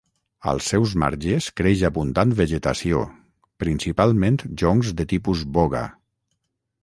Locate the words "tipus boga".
5.15-5.83